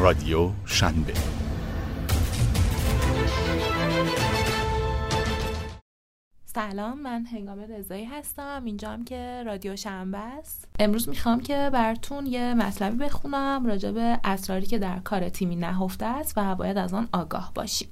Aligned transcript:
رادیو 0.00 0.50
شنبه. 0.66 1.12
سلام 6.44 7.00
من 7.02 7.26
هنگام 7.26 7.58
رضایی 7.58 8.04
هستم. 8.04 8.62
اینجام 8.64 9.04
که 9.04 9.42
رادیو 9.46 9.76
شنبه 9.76 10.18
است. 10.18 10.68
امروز 10.78 11.08
می‌خوام 11.08 11.40
که 11.40 11.70
براتون 11.72 12.26
یه 12.26 12.54
مطلبی 12.54 12.96
بخونم 12.96 13.66
راجع 13.66 13.90
به 13.90 14.20
اسراری 14.24 14.66
که 14.66 14.78
در 14.78 14.98
کار 14.98 15.28
تیمی 15.28 15.56
نهفته 15.56 16.06
است 16.06 16.32
و 16.36 16.54
باید 16.54 16.78
از 16.78 16.94
آن 16.94 17.08
آگاه 17.12 17.52
باشیم. 17.54 17.88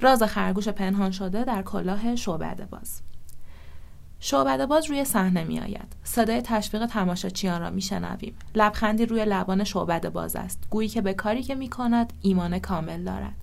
راز 0.00 0.22
خرگوش 0.22 0.68
پنهان 0.68 1.10
شده 1.10 1.44
در 1.44 1.62
کلاه 1.62 2.16
شعبده 2.16 2.64
باز. 2.64 3.02
شعبده 4.26 4.66
باز 4.66 4.90
روی 4.90 5.04
صحنه 5.04 5.44
می 5.44 5.60
آید. 5.60 5.96
صدای 6.04 6.42
تشویق 6.42 6.86
تماشاچیان 6.86 7.60
را 7.60 7.70
می 7.70 7.80
شنویم. 7.80 8.34
لبخندی 8.54 9.06
روی 9.06 9.24
لبان 9.24 9.64
شعبده 9.64 10.10
باز 10.10 10.36
است. 10.36 10.66
گویی 10.70 10.88
که 10.88 11.00
به 11.00 11.14
کاری 11.14 11.42
که 11.42 11.54
می 11.54 11.68
کند 11.68 12.12
ایمان 12.22 12.58
کامل 12.58 13.04
دارد. 13.04 13.34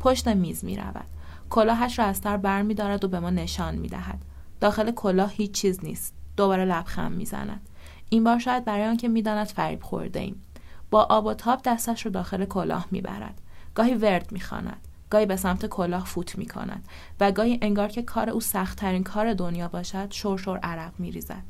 پشت 0.00 0.28
میز 0.28 0.64
می 0.64 0.76
رود. 0.76 1.06
کلاهش 1.50 1.98
را 1.98 2.04
از 2.04 2.16
سر 2.16 2.36
بر 2.36 2.62
می 2.62 2.74
دارد 2.74 3.04
و 3.04 3.08
به 3.08 3.20
ما 3.20 3.30
نشان 3.30 3.74
می 3.74 3.88
دهد. 3.88 4.18
داخل 4.60 4.90
کلاه 4.90 5.32
هیچ 5.32 5.52
چیز 5.52 5.84
نیست. 5.84 6.14
دوباره 6.36 6.64
لبخند 6.64 7.16
می 7.16 7.24
زند. 7.24 7.68
این 8.08 8.24
بار 8.24 8.38
شاید 8.38 8.64
برای 8.64 8.84
آنکه 8.84 9.08
می 9.08 9.22
داند 9.22 9.46
فریب 9.46 9.82
خورده 9.82 10.20
ایم. 10.20 10.42
با 10.90 11.02
آب 11.02 11.26
و 11.26 11.34
تاب 11.34 11.60
دستش 11.64 12.06
را 12.06 12.12
داخل 12.12 12.44
کلاه 12.44 12.86
می 12.90 13.00
برد. 13.00 13.40
گاهی 13.74 13.94
ورد 13.94 14.32
می 14.32 14.40
خاند. 14.40 14.87
گاهی 15.10 15.26
به 15.26 15.36
سمت 15.36 15.66
کلاه 15.66 16.04
فوت 16.04 16.38
می 16.38 16.46
کند 16.46 16.88
و 17.20 17.32
گاهی 17.32 17.58
انگار 17.62 17.88
که 17.88 18.02
کار 18.02 18.30
او 18.30 18.40
سختترین 18.40 19.04
کار 19.04 19.34
دنیا 19.34 19.68
باشد 19.68 20.10
شور 20.10 20.58
عرق 20.58 20.92
می 20.98 21.10
ریزد. 21.10 21.42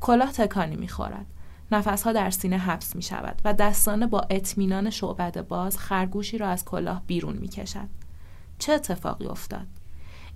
کلاه 0.00 0.32
تکانی 0.32 0.76
می 0.76 0.88
خورد. 0.88 1.26
نفسها 1.72 2.12
در 2.12 2.30
سینه 2.30 2.58
حبس 2.58 2.96
می 2.96 3.02
شود 3.02 3.40
و 3.44 3.52
دستانه 3.52 4.06
با 4.06 4.26
اطمینان 4.30 4.90
شعبد 4.90 5.48
باز 5.48 5.78
خرگوشی 5.78 6.38
را 6.38 6.48
از 6.48 6.64
کلاه 6.64 7.02
بیرون 7.06 7.36
می 7.36 7.48
کشد. 7.48 7.88
چه 8.58 8.72
اتفاقی 8.72 9.26
افتاد؟ 9.26 9.66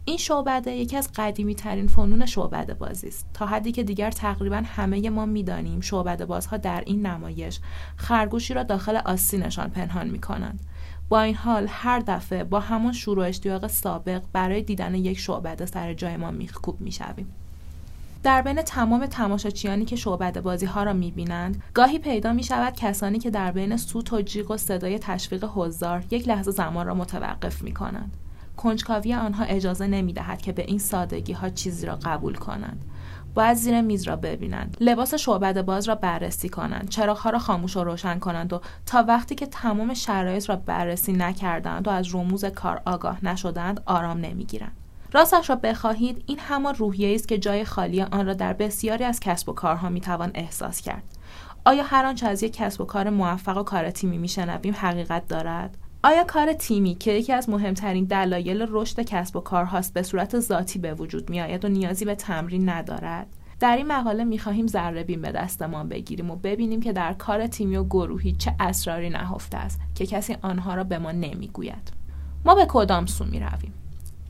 این 0.09 0.17
شعبده 0.17 0.73
یکی 0.73 0.97
از 0.97 1.11
قدیمی 1.17 1.55
ترین 1.55 1.87
فنون 1.87 2.27
شعبده 2.27 2.75
بازی 2.75 3.09
است 3.09 3.27
تا 3.35 3.47
حدی 3.47 3.73
که 3.73 3.83
دیگر 3.83 4.11
تقریبا 4.11 4.63
همه 4.67 5.11
ما 5.11 5.27
می‌دانیم 5.27 5.81
شعبده 5.81 6.27
بازها 6.27 6.57
در 6.57 6.83
این 6.87 7.07
نمایش 7.07 7.61
خرگوشی 7.97 8.55
را 8.55 8.63
داخل 8.63 8.97
آستینشان 8.97 9.71
پنهان 9.71 10.11
می 10.11 10.21
کنند 10.21 10.61
با 11.09 11.21
این 11.21 11.35
حال 11.35 11.67
هر 11.71 11.99
دفعه 11.99 12.45
با 12.45 12.61
همان 12.61 12.93
شروع 12.93 13.29
اشتیاق 13.29 13.67
سابق 13.67 14.23
برای 14.33 14.63
دیدن 14.63 14.95
یک 14.95 15.19
شعبده 15.19 15.67
سر 15.67 15.95
جای 15.95 16.17
ما 16.17 16.31
میخکوب 16.31 16.81
می‌شویم 16.81 17.33
در 18.23 18.43
بین 18.43 18.63
تمام 18.63 19.07
تماشاچیانی 19.07 19.85
که 19.85 19.97
شعبده 19.97 20.41
بازی 20.41 20.67
ها 20.67 20.83
را 20.83 20.93
می 20.93 21.11
بینند 21.11 21.63
گاهی 21.75 21.99
پیدا 21.99 22.33
می 22.33 22.43
شود 22.43 22.75
کسانی 22.75 23.19
که 23.19 23.31
در 23.31 23.53
بین 23.53 23.77
سوت 23.77 24.13
و 24.13 24.23
جیغ 24.23 24.51
و 24.51 24.57
صدای 24.57 24.99
تشویق 24.99 25.45
حضار 25.45 26.05
یک 26.11 26.29
لحظه 26.29 26.51
زمان 26.51 26.87
را 26.87 26.95
متوقف 26.95 27.63
می 27.63 27.75
کنند. 27.75 28.13
کنجکاوی 28.57 29.15
آنها 29.15 29.45
اجازه 29.45 29.87
نمی 29.87 30.13
دهد 30.13 30.43
که 30.43 30.53
به 30.53 30.63
این 30.63 30.79
سادگی 30.79 31.33
ها 31.33 31.49
چیزی 31.49 31.87
را 31.87 31.99
قبول 32.03 32.35
کنند. 32.35 32.85
باید 33.35 33.57
زیر 33.57 33.81
میز 33.81 34.03
را 34.03 34.17
ببینند. 34.17 34.77
لباس 34.81 35.15
شعبده 35.15 35.63
باز 35.63 35.89
را 35.89 35.95
بررسی 35.95 36.49
کنند. 36.49 36.89
چراغها 36.89 37.31
را 37.31 37.39
خاموش 37.39 37.77
و 37.77 37.85
روشن 37.85 38.19
کنند 38.19 38.53
و 38.53 38.61
تا 38.87 39.05
وقتی 39.09 39.35
که 39.35 39.47
تمام 39.47 39.95
شرایط 39.95 40.49
را 40.49 40.57
بررسی 40.57 41.13
نکردند 41.13 41.89
و 41.89 41.91
از 41.91 42.15
رموز 42.15 42.45
کار 42.45 42.83
آگاه 42.87 43.25
نشدند 43.25 43.83
آرام 43.87 44.19
نمی‌گیرند. 44.19 44.77
راستش 45.13 45.51
را 45.51 45.57
بخواهید 45.57 46.25
این 46.27 46.39
همان 46.39 46.75
روحیه 46.75 47.15
است 47.15 47.29
که 47.29 47.39
جای 47.39 47.65
خالی 47.65 48.03
آن 48.03 48.27
را 48.27 48.35
در 48.35 48.53
بسیاری 48.53 49.05
از 49.05 49.21
کسب 49.21 49.49
و 49.49 49.53
کارها 49.53 49.89
می‌توان 49.89 50.31
احساس 50.35 50.81
کرد. 50.81 51.03
آیا 51.65 51.83
هر 51.83 52.07
آنچه 52.07 52.29
از 52.29 52.43
یک 52.43 52.53
کسب 52.53 52.81
و 52.81 52.85
کار 52.85 53.11
موفق 53.11 53.57
و 53.57 53.63
کار 53.63 53.91
تیمی 53.91 54.19
میشنویم 54.19 54.75
حقیقت 54.79 55.29
دارد؟ 55.29 55.77
آیا 56.07 56.25
کار 56.25 56.53
تیمی 56.53 56.95
که 56.95 57.13
یکی 57.13 57.33
از 57.33 57.49
مهمترین 57.49 58.05
دلایل 58.05 58.67
رشد 58.71 59.01
کسب 59.01 59.37
و 59.37 59.41
کارهاست 59.41 59.95
به 59.95 60.03
صورت 60.03 60.41
ذاتی 60.41 60.79
به 60.79 60.95
وجود 60.95 61.31
میآید 61.31 61.65
و 61.65 61.69
نیازی 61.69 62.05
به 62.05 62.15
تمرین 62.15 62.69
ندارد؟ 62.69 63.27
در 63.61 63.77
این 63.77 63.87
مقاله 63.87 64.25
می‌خواهیم 64.25 64.67
ذره 64.67 65.05
بین 65.05 65.23
به 65.23 65.33
دستمان 65.33 65.89
بگیریم 65.89 66.31
و 66.31 66.37
ببینیم 66.37 66.81
که 66.81 66.93
در 66.93 67.13
کار 67.13 67.47
تیمی 67.47 67.77
و 67.77 67.85
گروهی 67.85 68.33
چه 68.33 68.55
اسراری 68.61 69.11
نهفته 69.11 69.57
است 69.57 69.81
که 69.95 70.07
کسی 70.07 70.37
آنها 70.43 70.75
را 70.75 70.85
به 70.85 70.99
ما 70.99 71.13
نمی‌گوید. 71.13 71.93
ما 72.45 72.55
به 72.55 72.67
کدام 72.69 73.07
سو 73.07 73.25
می‌رویم؟ 73.25 73.73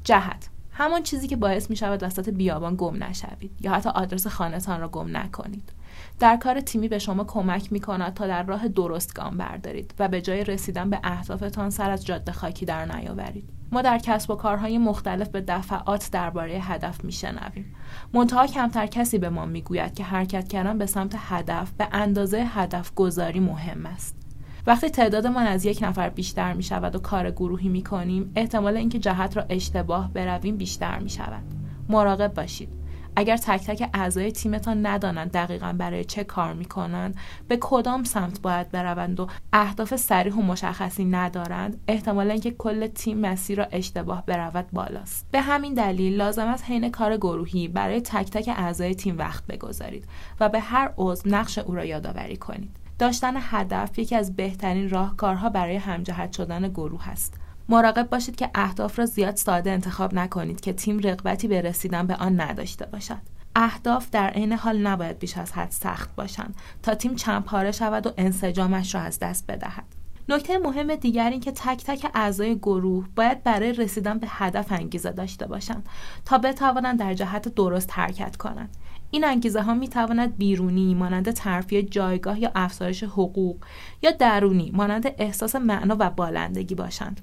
جهت 0.04 0.48
همان 0.78 1.02
چیزی 1.02 1.28
که 1.28 1.36
باعث 1.36 1.70
می 1.70 1.76
شود 1.76 2.02
وسط 2.02 2.28
بیابان 2.28 2.74
گم 2.78 3.04
نشوید 3.04 3.50
یا 3.60 3.72
حتی 3.72 3.88
آدرس 3.88 4.26
خانهتان 4.26 4.80
را 4.80 4.88
گم 4.88 5.16
نکنید. 5.16 5.72
در 6.18 6.36
کار 6.36 6.60
تیمی 6.60 6.88
به 6.88 6.98
شما 6.98 7.24
کمک 7.24 7.72
می 7.72 7.80
کند 7.80 8.14
تا 8.14 8.26
در 8.26 8.42
راه 8.42 8.68
درست 8.68 9.14
گام 9.14 9.36
بردارید 9.36 9.94
و 9.98 10.08
به 10.08 10.20
جای 10.20 10.44
رسیدن 10.44 10.90
به 10.90 11.00
اهدافتان 11.04 11.70
سر 11.70 11.90
از 11.90 12.06
جاده 12.06 12.32
خاکی 12.32 12.66
در 12.66 12.96
نیاورید. 12.96 13.48
ما 13.72 13.82
در 13.82 13.98
کسب 13.98 14.30
و 14.30 14.34
کارهای 14.34 14.78
مختلف 14.78 15.28
به 15.28 15.40
دفعات 15.40 16.10
درباره 16.12 16.52
هدف 16.52 17.04
میشنویم 17.04 17.74
منتها 18.14 18.46
کمتر 18.46 18.86
کسی 18.86 19.18
به 19.18 19.28
ما 19.28 19.46
می‌گوید 19.46 19.94
که 19.94 20.04
حرکت 20.04 20.48
کردن 20.48 20.78
به 20.78 20.86
سمت 20.86 21.14
هدف 21.18 21.70
به 21.70 21.88
اندازه 21.92 22.44
هدف 22.54 22.94
گذاری 22.94 23.40
مهم 23.40 23.86
است. 23.86 24.25
وقتی 24.66 24.88
تعدادمان 24.88 25.46
از 25.46 25.64
یک 25.64 25.78
نفر 25.82 26.08
بیشتر 26.08 26.52
می 26.52 26.62
شود 26.62 26.94
و 26.94 26.98
کار 26.98 27.30
گروهی 27.30 27.68
می 27.68 27.82
کنیم 27.82 28.32
احتمال 28.36 28.76
اینکه 28.76 28.98
جهت 28.98 29.36
را 29.36 29.44
اشتباه 29.48 30.12
برویم 30.12 30.56
بیشتر 30.56 30.98
می 30.98 31.10
شود 31.10 31.42
مراقب 31.88 32.34
باشید. 32.34 32.68
اگر 33.16 33.36
تک 33.36 33.66
تک 33.66 33.90
اعضای 33.94 34.32
تیمتان 34.32 34.86
ندانند 34.86 35.32
دقیقا 35.32 35.74
برای 35.78 36.04
چه 36.04 36.24
کار 36.24 36.52
می‌کنند 36.52 37.16
به 37.48 37.58
کدام 37.60 38.04
سمت 38.04 38.40
باید 38.40 38.70
بروند 38.70 39.20
و 39.20 39.28
اهداف 39.52 39.96
سریح 39.96 40.34
و 40.34 40.42
مشخصی 40.42 41.04
ندارند 41.04 41.80
احتمالا 41.88 42.32
اینکه 42.32 42.50
کل 42.50 42.86
تیم 42.86 43.18
مسیر 43.18 43.58
را 43.58 43.64
اشتباه 43.64 44.26
برود 44.26 44.66
بالاست. 44.72 45.26
به 45.30 45.40
همین 45.40 45.74
دلیل 45.74 46.16
لازم 46.16 46.46
است 46.46 46.64
حین 46.64 46.90
کار 46.90 47.16
گروهی 47.16 47.68
برای 47.68 48.00
تک 48.00 48.30
تک 48.30 48.48
اعضای 48.56 48.94
تیم 48.94 49.18
وقت 49.18 49.46
بگذارید 49.46 50.04
و 50.40 50.48
به 50.48 50.60
هر 50.60 50.92
عضو 50.98 51.28
نقش 51.30 51.58
او 51.58 51.74
را 51.74 51.84
یادآوری 51.84 52.36
کنید. 52.36 52.85
داشتن 52.98 53.34
هدف 53.36 53.98
یکی 53.98 54.16
از 54.16 54.36
بهترین 54.36 54.90
راهکارها 54.90 55.48
برای 55.48 55.76
همجهت 55.76 56.32
شدن 56.32 56.68
گروه 56.68 57.08
است 57.08 57.34
مراقب 57.68 58.10
باشید 58.10 58.36
که 58.36 58.50
اهداف 58.54 58.98
را 58.98 59.06
زیاد 59.06 59.36
ساده 59.36 59.70
انتخاب 59.70 60.14
نکنید 60.14 60.60
که 60.60 60.72
تیم 60.72 60.98
رغبتی 60.98 61.48
به 61.48 61.60
رسیدن 61.60 62.06
به 62.06 62.14
آن 62.14 62.40
نداشته 62.40 62.86
باشد. 62.86 63.18
اهداف 63.56 64.10
در 64.10 64.30
عین 64.30 64.52
حال 64.52 64.78
نباید 64.78 65.18
بیش 65.18 65.38
از 65.38 65.52
حد 65.52 65.70
سخت 65.70 66.14
باشند 66.14 66.54
تا 66.82 66.94
تیم 66.94 67.14
چند 67.14 67.44
پاره 67.44 67.72
شود 67.72 68.06
و 68.06 68.12
انسجامش 68.16 68.94
را 68.94 69.00
از 69.00 69.18
دست 69.18 69.46
بدهد. 69.46 69.84
نکته 70.28 70.58
مهم 70.58 70.94
دیگر 70.94 71.30
این 71.30 71.40
که 71.40 71.52
تک 71.52 71.84
تک 71.84 72.10
اعضای 72.14 72.56
گروه 72.56 73.08
باید 73.16 73.42
برای 73.42 73.72
رسیدن 73.72 74.18
به 74.18 74.26
هدف 74.30 74.72
انگیزه 74.72 75.12
داشته 75.12 75.46
باشند 75.46 75.88
تا 76.24 76.38
بتوانند 76.38 76.98
در 76.98 77.14
جهت 77.14 77.48
درست 77.48 77.90
حرکت 77.92 78.36
کنند. 78.36 78.76
این 79.16 79.24
انگیزه 79.24 79.62
ها 79.62 79.74
می 79.74 79.88
تواند 79.88 80.36
بیرونی 80.36 80.94
مانند 80.94 81.30
ترفیع 81.30 81.82
جایگاه 81.82 82.40
یا 82.40 82.50
افزایش 82.54 83.02
حقوق 83.02 83.56
یا 84.02 84.10
درونی 84.10 84.70
مانند 84.74 85.14
احساس 85.18 85.56
معنا 85.56 85.96
و 85.98 86.10
بالندگی 86.10 86.74
باشند. 86.74 87.20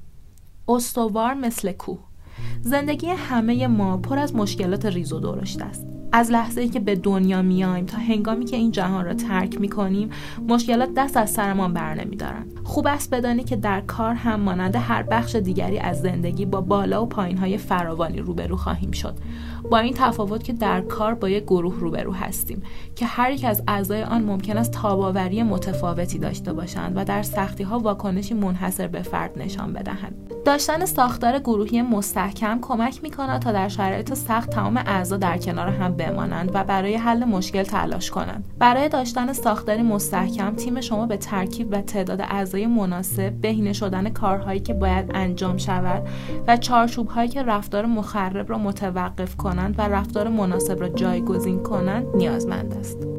استوار 0.68 1.34
مثل 1.34 1.72
کوه. 1.72 2.00
زندگی 2.62 3.08
همه 3.08 3.68
ما 3.68 3.98
پر 3.98 4.20
از 4.20 4.36
مشکلات 4.36 4.86
ریز 4.86 5.14
و 5.14 5.20
درشت 5.20 5.62
است. 5.62 5.88
از 6.16 6.32
لحظه 6.32 6.62
ای 6.62 6.70
که 6.70 6.80
به 6.80 6.96
دنیا 6.96 7.42
میایم 7.42 7.86
تا 7.86 7.98
هنگامی 7.98 8.46
که 8.46 8.58
این 8.58 8.72
جهان 8.72 9.06
را 9.06 9.14
ترک 9.14 9.62
می 9.62 9.70
کنیم 9.70 10.10
مشکلات 10.48 10.90
دست 10.98 11.18
از 11.18 11.30
سرمان 11.30 11.74
بر 11.74 11.94
نمیدارند 11.94 12.60
خوب 12.64 12.88
است 12.88 13.10
بدانی 13.10 13.44
که 13.44 13.56
در 13.56 13.82
کار 13.82 14.14
هم 14.14 14.40
مانند 14.40 14.76
هر 14.76 15.04
بخش 15.04 15.36
دیگری 15.36 15.80
از 15.80 16.02
زندگی 16.02 16.46
با 16.46 16.62
بالا 16.62 17.04
و 17.04 17.06
پایین 17.06 17.38
های 17.38 17.58
فراوانی 17.58 18.18
روبرو 18.18 18.58
خواهیم 18.58 18.92
شد. 18.92 19.14
با 19.72 19.78
این 19.78 19.94
تفاوت 19.94 20.44
که 20.44 20.54
در 20.54 20.82
کار 20.82 21.14
با 21.14 21.30
یک 21.30 21.44
گروه 21.44 21.80
روبرو 21.80 22.14
هستیم 22.14 22.64
که 22.96 23.06
هر 23.06 23.32
یک 23.32 23.46
از 23.46 23.64
اعضای 23.68 24.04
آن 24.04 24.24
ممکن 24.24 24.58
است 24.58 24.72
تاباوری 24.72 25.44
متفاوتی 25.44 26.20
داشته 26.20 26.54
باشند 26.54 26.94
و 26.96 27.06
در 27.06 27.24
سختی 27.24 27.64
ها 27.64 27.80
واکنشی 27.80 28.34
منحصر 28.34 28.88
به 28.88 29.02
فرد 29.02 29.32
نشان 29.38 29.74
بدهند. 29.74 30.16
داشتن 30.46 30.86
ساختار 30.86 31.40
گروهی 31.40 31.82
مستحکم 31.82 32.60
کمک 32.62 33.04
می 33.04 33.12
کند 33.12 33.42
تا 33.42 33.52
در 33.52 33.68
شرایط 33.68 34.14
سخت 34.14 34.50
تمام 34.50 34.78
اعضا 34.78 35.18
در 35.18 35.38
کنار 35.38 35.68
هم 35.68 35.94
بمانند 35.94 36.52
و 36.54 36.64
برای 36.64 36.96
حل 36.96 37.24
مشکل 37.24 37.64
تلاش 37.64 38.12
کنند. 38.12 38.46
برای 38.60 38.90
داشتن 38.90 39.34
ساختاری 39.34 39.82
مستحکم 39.82 40.56
تیم 40.56 40.82
شما 40.82 41.06
به 41.06 41.18
ترکیب 41.18 41.68
و 41.72 41.82
تعداد 41.82 42.22
اعضای 42.22 42.68
مناسب 42.68 43.30
بهینه 43.30 43.74
شدن 43.74 44.10
کارهایی 44.10 44.60
که 44.60 44.74
باید 44.74 45.12
انجام 45.14 45.58
شود 45.58 46.08
و 46.48 46.58
چارچوب 46.58 47.08
هایی 47.08 47.30
که 47.30 47.44
رفتار 47.44 47.86
مخرب 47.86 48.50
را 48.50 48.58
متوقف 48.58 49.36
کنند 49.36 49.76
و 49.78 49.82
رفتار 49.82 50.28
مناسب 50.28 50.80
را 50.80 50.90
جایگزین 50.90 51.64
کنند 51.64 52.06
نیازمند 52.16 52.74
است. 52.74 53.13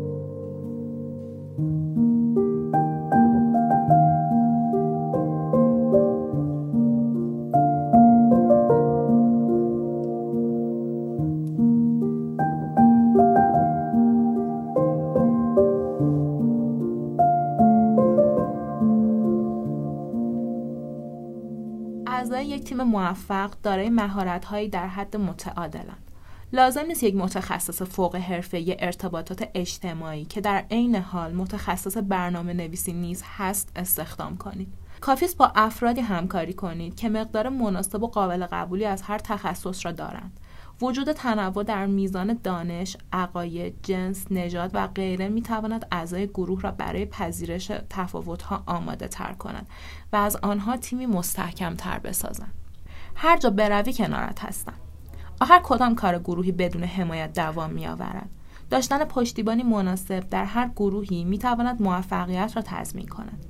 اعضای 22.15 22.47
یک 22.47 22.65
تیم 22.65 22.83
موفق 22.83 23.51
دارای 23.63 23.91
مهارت‌هایی 23.91 24.69
در 24.69 24.87
حد 24.87 25.17
متعادلند. 25.17 26.11
لازم 26.53 26.87
نیست 26.87 27.03
یک 27.03 27.17
متخصص 27.17 27.83
فوق 27.83 28.17
حرفه 28.17 28.77
ارتباطات 28.79 29.49
اجتماعی 29.55 30.25
که 30.25 30.41
در 30.41 30.65
عین 30.71 30.97
حال 30.97 31.33
متخصص 31.33 31.97
برنامه 31.97 32.53
نویسی 32.53 32.93
نیز 32.93 33.23
هست 33.37 33.73
استخدام 33.77 34.37
کنید. 34.37 34.69
کافیست 35.01 35.37
با 35.37 35.53
افرادی 35.55 36.01
همکاری 36.01 36.53
کنید 36.53 36.97
که 36.97 37.09
مقدار 37.09 37.49
مناسب 37.49 38.03
و 38.03 38.07
قابل 38.07 38.47
قبولی 38.47 38.85
از 38.85 39.03
هر 39.03 39.19
تخصص 39.19 39.87
را 39.87 39.93
دارند. 39.93 40.41
وجود 40.81 41.13
تنوع 41.13 41.63
در 41.65 41.87
میزان 41.87 42.39
دانش، 42.43 42.97
عقاید، 43.13 43.75
جنس، 43.83 44.27
نژاد 44.31 44.71
و 44.75 44.87
غیره 44.87 45.29
می 45.29 45.43
تواند 45.43 45.87
اعضای 45.93 46.27
گروه 46.27 46.61
را 46.61 46.71
برای 46.71 47.07
پذیرش 47.07 47.73
تفاوتها 47.91 48.63
آماده 48.67 49.09
تر 49.09 49.33
کند 49.33 49.67
و 50.13 50.17
از 50.17 50.37
آنها 50.37 50.77
تیمی 50.77 51.07
مستحکم 51.07 51.75
تر 51.75 51.99
بسازند. 51.99 52.53
هر 53.15 53.37
جا 53.37 53.51
بروی 53.51 53.93
کنارت 53.93 54.45
هستم. 54.45 54.75
آخر 55.41 55.61
کدام 55.63 55.95
کار 55.95 56.19
گروهی 56.19 56.53
بدون 56.53 56.85
حمایت 56.85 57.33
دوام 57.33 57.71
می 57.71 57.87
آورد؟ 57.87 58.31
داشتن 58.71 59.05
پشتیبانی 59.05 59.63
مناسب 59.63 60.21
در 60.21 60.45
هر 60.45 60.71
گروهی 60.77 61.25
می 61.25 61.39
تواند 61.39 61.83
موفقیت 61.83 62.53
را 62.57 62.63
تضمین 62.67 63.07
کند. 63.07 63.45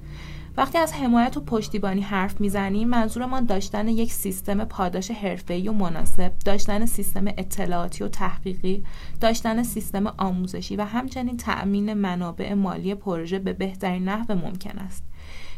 وقتی 0.57 0.79
از 0.79 0.93
حمایت 0.93 1.37
و 1.37 1.41
پشتیبانی 1.41 2.01
حرف 2.01 2.41
می‌زنیم 2.41 2.89
منظورمان 2.89 3.45
داشتن 3.45 3.89
یک 3.89 4.13
سیستم 4.13 4.65
پاداش 4.65 5.11
حرفه‌ای 5.11 5.69
و 5.69 5.73
مناسب 5.73 6.33
داشتن 6.45 6.87
سیستم 6.87 7.25
اطلاعاتی 7.27 8.05
و 8.05 8.09
تحقیقی 8.09 8.85
داشتن 9.21 9.63
سیستم 9.63 10.07
آموزشی 10.07 10.77
و 10.77 10.85
همچنین 10.85 11.37
تأمین 11.37 11.95
منابع 11.95 12.55
مالی 12.55 12.95
پروژه 12.95 13.39
به 13.39 13.53
بهترین 13.53 14.09
نحو 14.09 14.35
ممکن 14.35 14.79
است. 14.79 15.05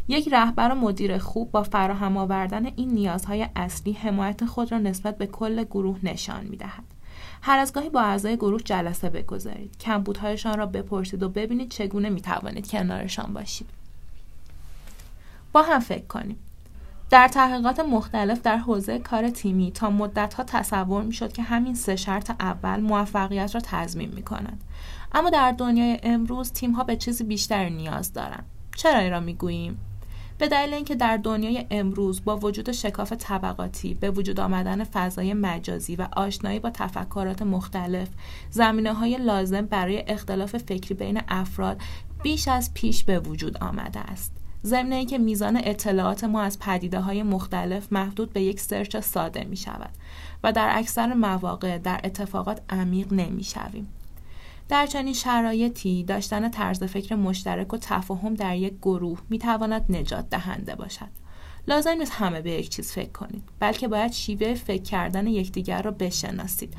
یک 0.09 0.29
رهبر 0.33 0.73
و 0.73 0.75
مدیر 0.75 1.19
خوب 1.19 1.51
با 1.51 1.63
فراهم 1.63 2.17
آوردن 2.17 2.67
این 2.67 2.91
نیازهای 2.91 3.49
اصلی 3.57 3.93
حمایت 3.93 4.45
خود 4.45 4.73
را 4.73 4.79
نسبت 4.79 5.19
به 5.19 5.27
کل 5.27 5.65
گروه 5.65 5.99
نشان 6.03 6.47
می‌دهد. 6.47 6.85
هر 7.43 7.59
از 7.59 7.73
گاهی 7.73 7.89
با 7.89 8.01
اعضای 8.01 8.37
گروه 8.37 8.61
جلسه 8.61 9.11
بگذارید. 9.11 9.77
کمبودهایشان 9.81 10.59
را 10.59 10.67
بپرسید 10.67 11.23
و 11.23 11.29
ببینید 11.29 11.71
چگونه 11.71 12.09
می 12.09 12.21
توانید 12.21 12.71
کنارشان 12.71 13.33
باشید. 13.33 13.86
با 15.57 15.63
هم 15.63 15.81
فکر 15.81 16.07
کنیم 16.07 16.39
در 17.11 17.29
تحقیقات 17.29 17.81
مختلف 17.81 18.43
در 18.43 18.57
حوزه 18.57 18.99
کار 18.99 19.31
تیمی 19.31 19.71
تا 19.71 19.91
مدتها 19.91 20.45
تصور 20.45 21.03
می 21.03 21.13
شد 21.13 21.33
که 21.33 21.43
همین 21.43 21.75
سه 21.75 21.97
شرط 21.97 22.31
اول 22.41 22.81
موفقیت 22.81 23.55
را 23.55 23.61
تضمین 23.65 24.13
می 24.15 24.23
کند. 24.23 24.65
اما 25.13 25.31
در 25.31 25.53
دنیای 25.53 25.99
امروز 26.03 26.53
تیم 26.53 26.73
ها 26.73 26.85
به 26.85 26.97
چیزی 26.97 27.25
بیشتر 27.25 27.69
نیاز 27.69 28.13
دارند. 28.13 28.45
چرا 28.77 28.99
این 28.99 29.11
را 29.11 29.21
می 29.21 29.35
گوییم؟ 29.35 29.79
به 30.39 30.49
دلیل 30.49 30.75
اینکه 30.75 30.95
در 30.95 31.17
دنیای 31.17 31.67
امروز 31.71 32.25
با 32.25 32.37
وجود 32.37 32.73
شکاف 32.73 33.13
طبقاتی 33.13 33.95
به 33.95 34.11
وجود 34.11 34.41
آمدن 34.41 34.85
فضای 34.85 35.35
مجازی 35.35 35.97
و 35.97 36.09
آشنایی 36.17 36.59
با 36.59 36.71
تفکرات 36.71 37.43
مختلف 37.43 38.09
زمینه 38.51 38.93
های 38.93 39.17
لازم 39.17 39.67
برای 39.67 40.05
اختلاف 40.07 40.57
فکری 40.57 40.95
بین 40.95 41.21
افراد 41.29 41.81
بیش 42.23 42.49
از 42.49 42.75
پیش 42.75 43.05
به 43.05 43.19
وجود 43.19 43.59
آمده 43.59 44.01
است 44.01 44.46
ضمن 44.67 45.07
که 45.07 45.19
میزان 45.19 45.61
اطلاعات 45.65 46.25
ما 46.25 46.43
از 46.43 46.59
پدیده 46.59 47.01
های 47.01 47.23
مختلف 47.23 47.93
محدود 47.93 48.33
به 48.33 48.43
یک 48.43 48.61
سرچ 48.61 48.97
ساده 48.97 49.45
می 49.45 49.57
شود 49.57 49.91
و 50.45 50.53
در 50.53 50.69
اکثر 50.73 51.15
مواقع 51.15 51.79
در 51.79 52.01
اتفاقات 52.05 52.61
عمیق 52.71 53.13
نمی 53.13 53.45
شویم. 53.45 53.89
در 54.69 54.87
چنین 54.87 55.15
شرایطی 55.15 56.05
داشتن 56.05 56.49
طرز 56.49 56.83
فکر 56.83 57.15
مشترک 57.15 57.75
و 57.75 57.77
تفاهم 57.77 58.35
در 58.35 58.57
یک 58.57 58.75
گروه 58.83 59.19
می 59.31 59.39
تواند 59.39 59.97
نجات 59.97 60.31
دهنده 60.31 60.75
باشد. 60.75 61.09
لازم 61.69 61.91
نیست 61.91 62.13
همه 62.13 62.41
به 62.41 62.51
یک 62.51 62.69
چیز 62.69 62.93
فکر 62.93 63.13
کنید 63.13 63.43
بلکه 63.61 63.89
باید 63.89 64.13
شیوه 64.13 64.55
فکر 64.55 64.83
کردن 64.83 65.27
یکدیگر 65.27 65.83
را 65.83 65.91
بشناسید 65.91 66.75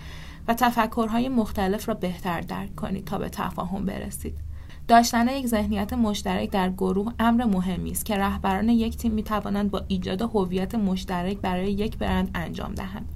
و 0.47 0.53
تفکرهای 0.53 1.29
مختلف 1.29 1.87
را 1.87 1.93
بهتر 1.93 2.41
درک 2.41 2.75
کنید 2.75 3.05
تا 3.05 3.17
به 3.17 3.29
تفاهم 3.29 3.85
برسید 3.85 4.46
داشتن 4.87 5.27
یک 5.27 5.47
ذهنیت 5.47 5.93
مشترک 5.93 6.51
در 6.51 6.69
گروه 6.69 7.13
امر 7.19 7.45
مهمی 7.45 7.91
است 7.91 8.05
که 8.05 8.17
رهبران 8.17 8.69
یک 8.69 8.97
تیم 8.97 9.11
می 9.11 9.23
توانند 9.23 9.71
با 9.71 9.81
ایجاد 9.87 10.21
هویت 10.21 10.75
مشترک 10.75 11.37
برای 11.37 11.71
یک 11.71 11.97
برند 11.97 12.31
انجام 12.35 12.73
دهند. 12.73 13.09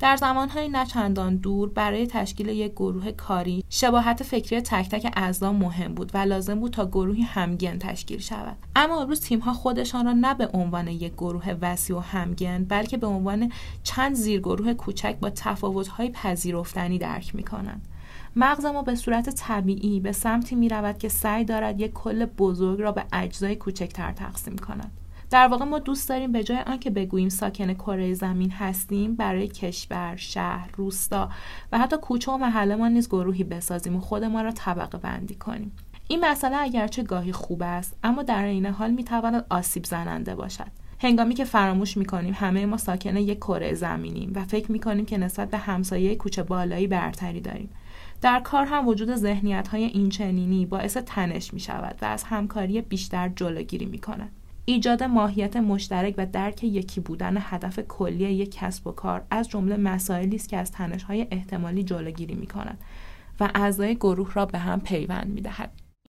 در 0.00 0.16
زمانهای 0.16 0.68
نچندان 0.68 1.36
دور 1.36 1.68
برای 1.68 2.06
تشکیل 2.06 2.48
یک 2.48 2.72
گروه 2.72 3.12
کاری 3.12 3.64
شباهت 3.70 4.22
فکری 4.22 4.60
تک 4.60 4.88
تک 4.88 5.12
اعضا 5.16 5.52
مهم 5.52 5.94
بود 5.94 6.10
و 6.14 6.18
لازم 6.18 6.60
بود 6.60 6.72
تا 6.72 6.86
گروهی 6.86 7.22
همگن 7.22 7.78
تشکیل 7.78 8.18
شود. 8.18 8.56
اما 8.76 9.02
امروز 9.02 9.20
تیمها 9.20 9.52
خودشان 9.52 10.06
را 10.06 10.12
نه 10.12 10.34
به 10.34 10.46
عنوان 10.46 10.88
یک 10.88 11.12
گروه 11.12 11.54
وسیع 11.60 11.96
و 11.96 12.00
همگن 12.00 12.64
بلکه 12.64 12.96
به 12.96 13.06
عنوان 13.06 13.52
چند 13.82 14.14
زیرگروه 14.14 14.74
کوچک 14.74 15.16
با 15.20 15.30
تفاوت‌های 15.30 16.10
پذیرفتنی 16.10 16.98
درک 16.98 17.34
می‌کنند. 17.34 17.88
مغز 18.36 18.64
ما 18.64 18.82
به 18.82 18.94
صورت 18.94 19.30
طبیعی 19.30 20.00
به 20.00 20.12
سمتی 20.12 20.54
می 20.54 20.68
رود 20.68 20.98
که 20.98 21.08
سعی 21.08 21.44
دارد 21.44 21.80
یک 21.80 21.92
کل 21.92 22.24
بزرگ 22.24 22.80
را 22.80 22.92
به 22.92 23.04
اجزای 23.12 23.56
کوچکتر 23.56 24.12
تقسیم 24.12 24.56
کند 24.56 24.90
در 25.30 25.48
واقع 25.48 25.64
ما 25.64 25.78
دوست 25.78 26.08
داریم 26.08 26.32
به 26.32 26.44
جای 26.44 26.58
آنکه 26.58 26.90
بگوییم 26.90 27.28
ساکن 27.28 27.74
کره 27.74 28.14
زمین 28.14 28.50
هستیم 28.50 29.14
برای 29.14 29.48
کشور، 29.48 30.16
شهر، 30.16 30.70
روستا 30.76 31.28
و 31.72 31.78
حتی 31.78 31.96
کوچه 31.96 32.32
و 32.32 32.36
محله 32.36 32.76
ما 32.76 32.88
نیز 32.88 33.08
گروهی 33.08 33.44
بسازیم 33.44 33.96
و 33.96 34.00
خود 34.00 34.24
ما 34.24 34.42
را 34.42 34.52
طبقه 34.52 34.98
بندی 34.98 35.34
کنیم. 35.34 35.72
این 36.08 36.24
مسئله 36.24 36.56
اگرچه 36.56 37.02
گاهی 37.02 37.32
خوب 37.32 37.62
است 37.62 37.96
اما 38.02 38.22
در 38.22 38.44
این 38.44 38.66
حال 38.66 38.90
می‌تواند 38.90 39.46
آسیب 39.50 39.84
زننده 39.84 40.34
باشد. 40.34 40.66
هنگامی 40.98 41.34
که 41.34 41.44
فراموش 41.44 41.96
می‌کنیم 41.96 42.34
همه 42.36 42.66
ما 42.66 42.76
ساکن 42.76 43.16
یک 43.16 43.38
کره 43.38 43.74
زمینیم 43.74 44.32
و 44.34 44.44
فکر 44.44 44.72
می‌کنیم 44.72 45.06
که 45.06 45.18
نسبت 45.18 45.50
به 45.50 45.58
همسایه 45.58 46.16
کوچه 46.16 46.42
بالایی 46.42 46.86
برتری 46.86 47.40
داریم 47.40 47.70
در 48.24 48.40
کار 48.40 48.66
هم 48.66 48.88
وجود 48.88 49.16
ذهنیت 49.16 49.68
های 49.68 49.84
اینچنینی 49.84 50.66
باعث 50.66 50.96
تنش 50.96 51.54
می 51.54 51.60
شود 51.60 51.98
و 52.02 52.04
از 52.04 52.24
همکاری 52.24 52.80
بیشتر 52.80 53.28
جلوگیری 53.28 53.86
می 53.86 53.98
کند. 53.98 54.32
ایجاد 54.64 55.02
ماهیت 55.02 55.56
مشترک 55.56 56.14
و 56.18 56.26
درک 56.26 56.64
یکی 56.64 57.00
بودن 57.00 57.36
هدف 57.40 57.78
کلی 57.78 58.24
یک 58.24 58.58
کسب 58.58 58.86
و 58.86 58.92
کار 58.92 59.24
از 59.30 59.48
جمله 59.48 59.76
مسائلی 59.76 60.36
است 60.36 60.48
که 60.48 60.56
از 60.56 60.72
تنش 60.72 61.02
های 61.02 61.26
احتمالی 61.30 61.82
جلوگیری 61.82 62.34
می 62.34 62.46
کند 62.46 62.78
و 63.40 63.50
اعضای 63.54 63.94
گروه 63.94 64.32
را 64.34 64.46
به 64.46 64.58
هم 64.58 64.80
پیوند 64.80 65.26
می 65.26 65.40
دهد. 65.40 65.83